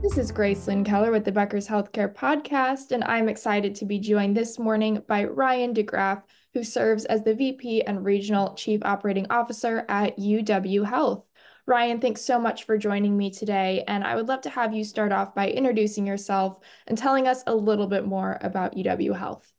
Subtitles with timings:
[0.00, 3.98] This is Grace Lynn Keller with the Becker's Healthcare Podcast, and I'm excited to be
[3.98, 6.22] joined this morning by Ryann DeGraff,
[6.54, 11.26] who serves as the VP and Regional Chief Operating Officer at UW Health.
[11.68, 14.84] Ryann, thanks so much for joining me today, and I would love to have you
[14.84, 19.52] start off by introducing yourself and telling us a little bit more about UW Health.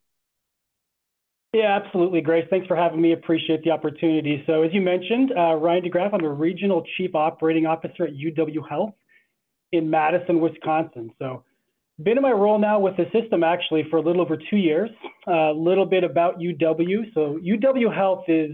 [1.52, 2.48] Yeah, absolutely, Grace.
[2.50, 3.12] Thanks for having me.
[3.12, 4.42] Appreciate the opportunity.
[4.48, 8.70] So, as you mentioned, uh, Ryann DeGraff, I'm the Regional Chief Operating Officer at UW
[8.70, 8.94] Health
[9.72, 11.12] in Madison, Wisconsin.
[11.20, 11.44] So
[12.04, 14.90] been in my role now with the system actually for a little over two years.
[15.28, 17.14] A uh, little bit about UW.
[17.14, 18.52] So UW Health is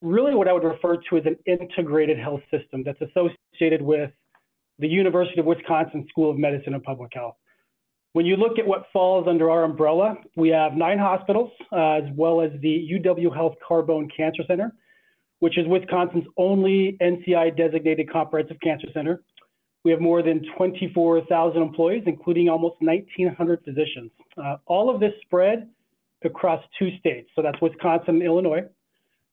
[0.00, 4.10] really what I would refer to as an integrated health system that's associated with
[4.78, 7.34] the University of Wisconsin School of Medicine and Public Health.
[8.12, 12.04] When you look at what falls under our umbrella, we have nine hospitals, uh, as
[12.16, 14.72] well as the UW Health Carbone Cancer Center,
[15.40, 19.22] which is Wisconsin's only NCI designated comprehensive cancer center.
[19.84, 24.10] We have more than 24,000 employees, including almost 1,900 physicians.
[24.36, 25.68] Uh, all of this spread
[26.24, 27.30] across two states.
[27.36, 28.62] So that's Wisconsin and Illinois.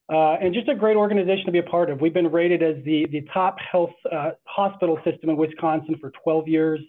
[0.07, 1.99] Uh, and just a great organization to be a part of.
[1.99, 6.47] We've been rated as the, the top health uh, hospital system in Wisconsin for 12
[6.47, 6.79] years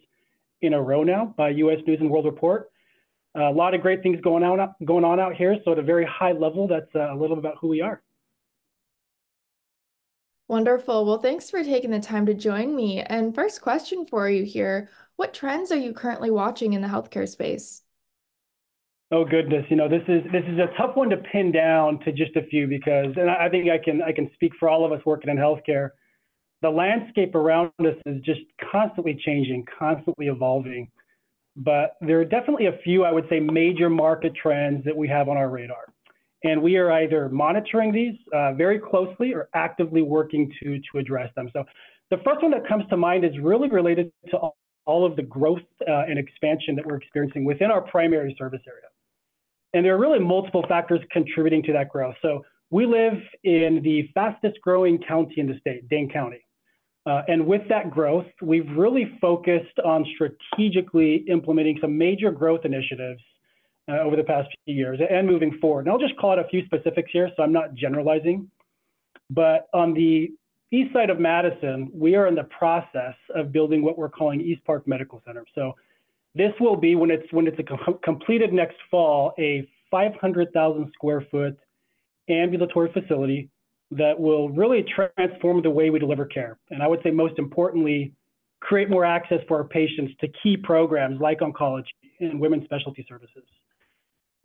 [0.61, 2.71] in a row now by US News and World Report.
[3.35, 5.57] a lot of great things going on, going on out here.
[5.65, 8.03] So at a very high level, that's uh, a little bit about who we are.
[10.49, 11.05] Wonderful.
[11.05, 13.01] Well, thanks for taking the time to join me.
[13.01, 17.29] And first question for you here What trends are you currently watching in the healthcare
[17.29, 17.83] space?
[19.13, 22.13] Oh goodness, you know this is this is a tough one to pin down to
[22.13, 24.93] just a few because, and I think I can I can speak for all of
[24.93, 25.91] us working in healthcare.
[26.63, 28.41] The landscape around us is just
[28.73, 30.91] constantly changing, constantly evolving.
[31.57, 35.29] But there are definitely a few, I would say, major market trends that we have
[35.29, 35.95] on our radar
[36.47, 41.31] and we are either monitoring these uh, very closely or actively working to, to address
[41.35, 41.51] them.
[41.53, 41.65] So
[42.11, 45.23] the first one that comes to mind is really related to all, all of the
[45.23, 48.89] growth uh, and expansion that we're experiencing within our primary service area.
[49.75, 52.15] And there are really multiple factors contributing to that growth.
[52.23, 53.15] So we live
[53.45, 56.43] in the fastest growing county in the state, Dane County.
[57.05, 63.23] Uh, and with that growth, we've really focused on strategically implementing some major growth initiatives
[63.89, 65.87] uh, over the past few years and moving forward.
[65.87, 68.51] And I'll just call out a few specifics here, so I'm not generalizing.
[69.31, 70.33] But on the
[70.73, 74.65] east side of Madison, we are in the process of building what we're calling East
[74.65, 75.45] Park Medical Center.
[75.55, 75.75] So
[76.35, 81.57] this will be when it's when it's com completed next fall, a 500,000 square foot
[82.29, 83.49] ambulatory facility
[83.93, 84.85] that will really
[85.17, 86.59] transform the way we deliver care.
[86.71, 88.13] And I would say most importantly,
[88.61, 91.85] create more access for our patients to key programs like oncology
[92.21, 93.45] and women's specialty services.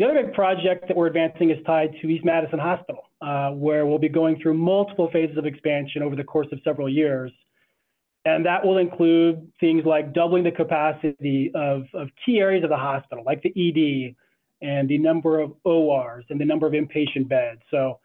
[0.02, 3.86] The other big project that we're advancing is tied to East Madison Hospital, uh, where
[3.86, 7.32] we'll be going through multiple phases of expansion over the course of several years.
[8.26, 12.78] And that will include things like doubling the capacity of, of key areas of the
[12.78, 14.16] hospital, like the ED
[14.68, 17.62] and the number of ORs and the number of inpatient beds.
[17.70, 18.00] So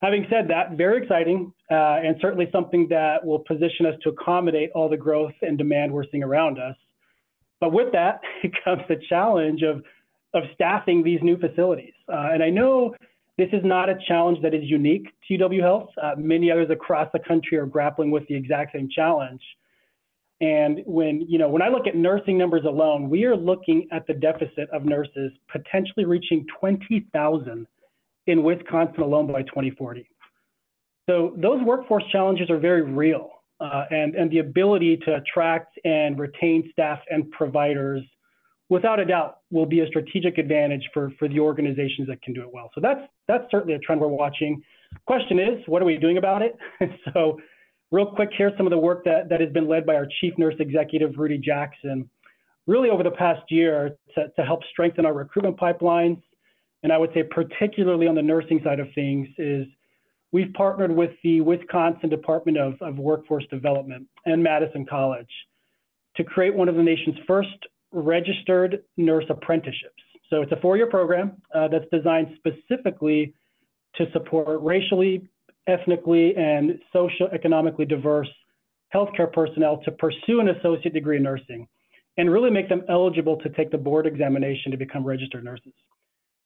[0.00, 4.70] having said that, very exciting uh, and certainly something that will position us to accommodate
[4.74, 6.76] all the growth and demand we're seeing around us.
[7.60, 8.22] But with that
[8.64, 9.82] comes the challenge of
[10.34, 11.94] of staffing these new facilities.
[12.08, 12.94] Uh, and I know
[13.38, 15.88] this is not a challenge that is unique to UW Health.
[16.00, 19.40] Uh, many others across the country are grappling with the exact same challenge.
[20.40, 24.06] And when you know when I look at nursing numbers alone, we are looking at
[24.06, 27.66] the deficit of nurses potentially reaching 20,000
[28.26, 30.08] in Wisconsin alone by 2040.
[31.08, 33.30] So those workforce challenges are very real,
[33.60, 38.02] uh, and and the ability to attract and retain staff and providers
[38.68, 42.42] without a doubt will be a strategic advantage for, for the organizations that can do
[42.42, 42.70] it well.
[42.74, 44.62] So that's that's certainly a trend we're watching.
[45.06, 46.56] Question is, what are we doing about it?
[47.12, 47.38] so
[47.90, 50.34] real quick, here's some of the work that, that has been led by our chief
[50.38, 52.08] nurse executive, Rudy Jackson,
[52.66, 56.20] really over the past year to, to help strengthen our recruitment pipelines.
[56.82, 59.66] And I would say particularly on the nursing side of things is
[60.32, 65.30] we've partnered with the Wisconsin Department of, of Workforce Development and Madison College
[66.16, 67.48] to create one of the nation's first
[67.94, 70.02] registered nurse apprenticeships.
[70.30, 73.34] So it's a four-year program uh, that's designed specifically
[73.96, 75.28] to support racially,
[75.66, 78.28] ethnically, and socioeconomically diverse
[78.94, 81.66] healthcare personnel to pursue an associate degree in nursing
[82.16, 85.72] and really make them eligible to take the board examination to become registered nurses.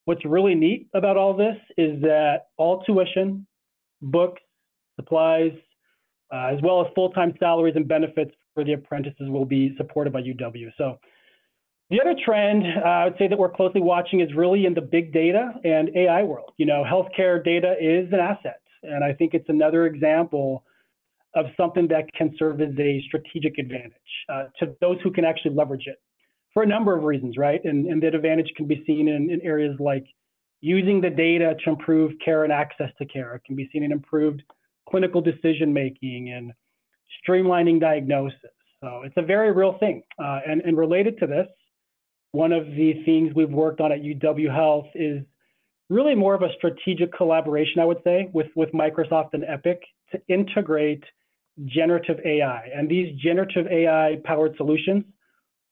[0.06, 3.46] What's really neat about all this is that all tuition,
[4.00, 4.40] books,
[4.96, 5.52] supplies,
[6.32, 10.22] uh, as well as full-time salaries and benefits for the apprentices will be supported by
[10.22, 10.70] UW.
[10.76, 10.98] So
[11.90, 14.80] the other trend uh, I would say that we're closely watching is really in the
[14.80, 16.52] big data and AI world.
[16.56, 20.64] You know, healthcare data is an asset, and I think it's another example
[21.34, 23.92] of something that can serve as a strategic advantage
[24.32, 26.00] uh, to those who can actually leverage it
[26.54, 27.60] for a number of reasons, right?
[27.64, 30.04] And, and that advantage can be seen in, in areas like
[30.60, 33.34] using the data to improve care and access to care.
[33.34, 34.42] It can be seen in improved
[34.88, 36.52] clinical decision making and
[37.22, 38.38] streamlining diagnosis.
[38.82, 40.02] So it's a very real thing.
[40.18, 41.46] Uh, and, and related to this,
[42.32, 45.22] one of the things we've worked on at UW Health is
[45.88, 49.82] really more of a strategic collaboration, I would say, with, with Microsoft and Epic
[50.12, 51.04] to integrate
[51.64, 52.68] generative AI.
[52.74, 55.04] And these generative AI powered solutions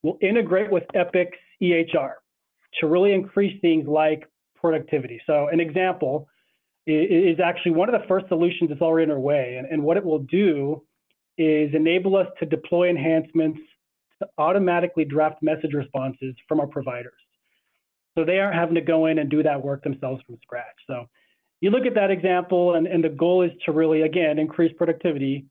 [0.02, 2.14] will integrate with Epic's EHR
[2.80, 5.20] to really increase things like productivity.
[5.26, 6.28] So an example
[6.86, 9.56] is actually one of the first solutions that's already underway.
[9.58, 10.82] And, and what it will do
[11.36, 13.60] is enable us to deploy enhancements
[14.22, 17.12] to automatically draft message responses from our providers.
[18.16, 20.64] So they aren't having to go in and do that work themselves from scratch.
[20.86, 21.06] So
[21.60, 25.46] you look at that example, and, and the goal is to really, again, increase productivity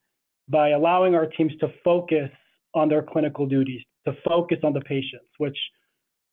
[0.48, 2.30] by allowing our teams to focus
[2.74, 5.58] on their clinical duties, to focus on the patients, which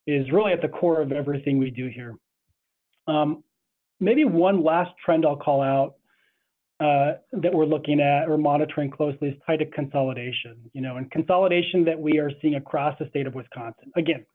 [0.07, 2.15] is really at the core of everything we do here.
[3.07, 3.45] Um,
[4.01, 5.95] maybe one last trend I'll call out
[6.83, 10.57] uh, that we're looking at or monitoring closely is tied to consolidation.
[10.73, 13.93] You know, and consolidation that we are seeing across the state of Wisconsin.
[13.97, 14.27] Again,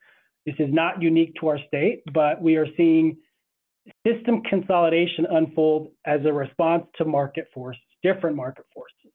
[0.45, 3.17] this is not unique to our state, but we are seeing
[4.05, 9.11] system consolidation unfold as a response to market forces, different market forces.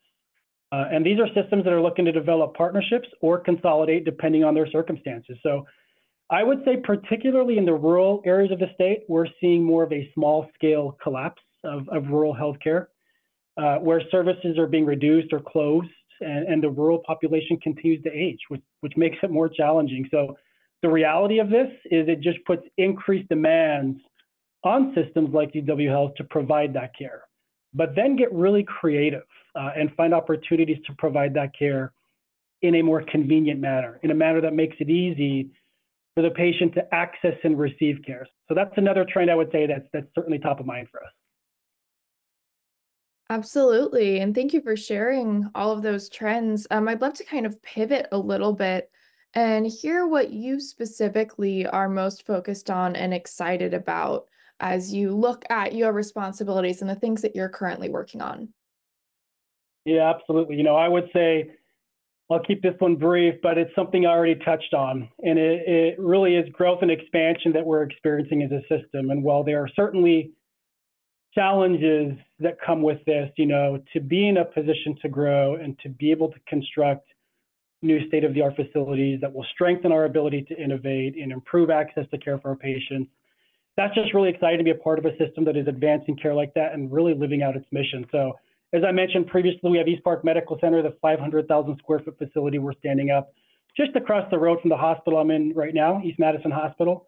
[0.73, 4.55] Uh, and these are systems that are looking to develop partnerships or consolidate depending on
[4.55, 5.37] their circumstances.
[5.43, 5.65] So
[6.31, 9.93] I would say, particularly in the rural areas of the state, we're seeing more of
[9.93, 12.87] a small scale collapse of, of rural healthcare,
[13.57, 15.89] uh, where services are being reduced or closed,
[16.21, 20.09] and, and the rural population continues to age, which, which makes it more challenging.
[20.11, 20.37] So
[20.83, 24.01] the reality of this is it just puts increased demands
[24.65, 27.23] on systems like UW Health to provide that care,
[27.75, 29.25] but then get really creative
[29.55, 31.93] uh, and find opportunities to provide that care
[32.63, 35.51] in a more convenient manner, in a manner that makes it easy
[36.15, 38.27] for the patient to access and receive care.
[38.49, 41.11] So that's another trend I would say that's that's certainly top of mind for us.
[43.33, 44.21] Absolutely.
[44.21, 46.67] And thank you for sharing all of those trends.
[46.71, 48.91] Um, I'd love to kind of pivot a little bit
[49.33, 54.27] and hear what you specifically are most focused on and excited about
[54.61, 58.51] as you look at your responsibilities and the things that you're currently working on.
[59.87, 60.57] Yeah, absolutely.
[60.57, 61.53] You know, I would say
[62.31, 65.09] I'll keep this one brief, but it's something I already touched on.
[65.21, 69.09] And it, it really is growth and expansion that we're experiencing as a system.
[69.09, 70.33] And while there are certainly
[71.35, 75.79] challenges that come with this, you know, to be in a position to grow and
[75.81, 77.09] to be able to construct
[77.81, 81.71] new state of the art facilities that will strengthen our ability to innovate and improve
[81.71, 83.11] access to care for our patients.
[83.77, 86.35] That's just really exciting to be a part of a system that is advancing care
[86.35, 88.07] like that and really living out its mission.
[88.13, 88.35] So
[88.73, 92.59] as I mentioned previously, we have East Park Medical Center, the 500,000 square foot facility
[92.59, 93.33] we're standing up
[93.77, 97.07] just across the road from the hospital I'm in right now, East Madison Hospital.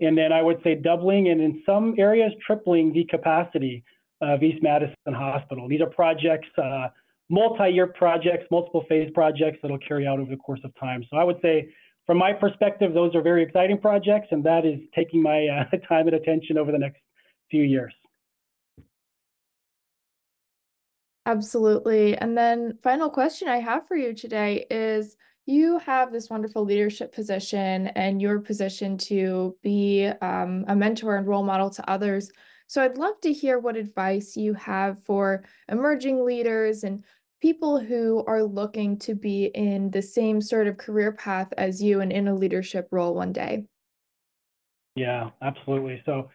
[0.00, 3.84] And then I would say doubling and in some areas tripling the capacity
[4.20, 5.68] of East Madison Hospital.
[5.68, 6.88] These are projects, uh,
[7.28, 11.04] multi-year projects, multiple phase projects that'll carry out over the course of time.
[11.10, 11.70] So I would say
[12.06, 16.06] from my perspective, those are very exciting projects and that is taking my uh, time
[16.06, 17.00] and attention over the next
[17.50, 17.92] few years.
[21.26, 22.16] Absolutely.
[22.16, 25.16] And then final question I have for you today is
[25.50, 31.26] you have this wonderful leadership position and your position to be um, a mentor and
[31.26, 32.30] role model to others.
[32.66, 37.04] So I'd love to hear what advice you have for emerging leaders and
[37.42, 42.00] people who are looking to be in the same sort of career path as you
[42.00, 43.64] and in a leadership role one day.
[44.94, 46.02] Yeah, absolutely.
[46.06, 46.30] So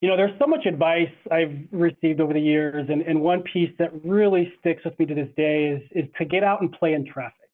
[0.00, 3.70] you know, there's so much advice I've received over the years, and, and one piece
[3.80, 6.94] that really sticks with me to this day is is to get out and play
[6.94, 7.47] in traffic.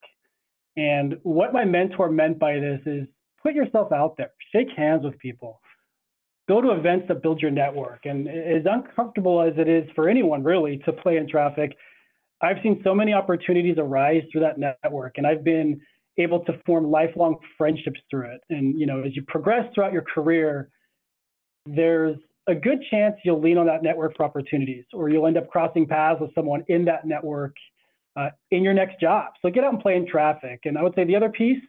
[0.76, 3.06] And what my mentor meant by this is
[3.42, 5.60] put yourself out there, shake hands with people,
[6.48, 8.00] go to events that build your network.
[8.04, 11.76] And as uncomfortable as it is for anyone really to play in traffic,
[12.42, 15.80] I've seen so many opportunities arise through that network, and I've been
[16.18, 18.40] able to form lifelong friendships through it.
[18.50, 20.70] And you know, as you progress throughout your career,
[21.66, 22.16] there's
[22.46, 25.86] a good chance you'll lean on that network for opportunities, or you'll end up crossing
[25.86, 27.54] paths with someone in that network
[28.16, 29.32] uh, in your next job.
[29.42, 30.60] So get out and play in traffic.
[30.64, 31.62] And I would say the other piece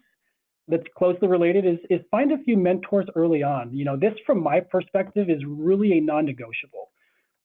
[0.67, 3.75] that's closely related is, is find a few mentors early on.
[3.75, 6.89] You know, this from my perspective is really a non-negotiable.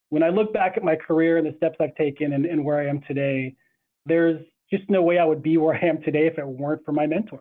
[0.08, 2.80] When I look back at my career and the steps I've taken and, and where
[2.80, 3.54] I am today,
[4.06, 4.40] there's
[4.72, 7.06] just no way I would be where I am today if it weren't for my
[7.06, 7.40] mentors.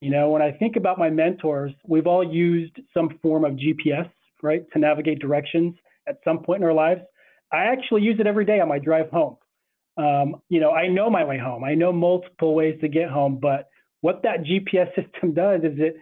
[0.00, 4.10] You know, when I think about my mentors, we've all used some form of GPS,
[4.42, 5.74] right, to navigate directions
[6.08, 7.02] at some point in our lives.
[7.52, 9.36] I actually use it every day on my drive home.
[9.96, 11.64] Um, you know, I know my way home.
[11.64, 13.68] I know multiple ways to get home, but
[14.00, 15.96] what that GPS system does is it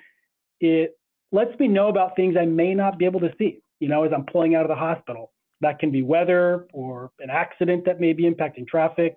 [0.61, 0.97] it
[1.33, 3.63] lets me know about things I may not be able to see.
[3.79, 7.31] You know, as I'm pulling out of the hospital, that can be weather or an
[7.31, 9.17] accident that may be impacting traffic.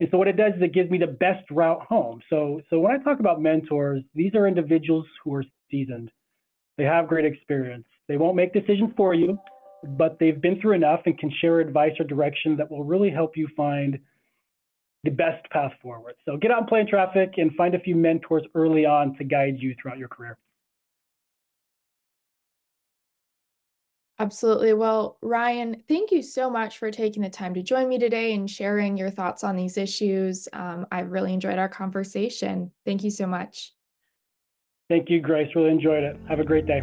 [0.00, 2.20] And so what it does is it gives me the best route home.
[2.30, 6.10] So so when I talk about mentors, these are individuals who are seasoned.
[6.78, 7.86] They have great experience.
[8.08, 9.38] They won't make decisions for you,
[9.86, 13.36] but they've been through enough and can share advice or direction that will really help
[13.36, 13.98] you find
[15.04, 16.14] the best path forward.
[16.24, 19.24] So get out and play in traffic and find a few mentors early on to
[19.24, 20.38] guide you throughout your career.
[24.18, 24.72] Absolutely.
[24.74, 28.48] Well, Ryann, thank you so much for taking the time to join me today and
[28.48, 30.48] sharing your thoughts on these issues.
[30.52, 32.70] Um, I really enjoyed our conversation.
[32.84, 33.72] Thank you so much.
[34.88, 35.48] Thank you, Grace.
[35.56, 36.16] Really enjoyed it.
[36.28, 36.82] Have a great day.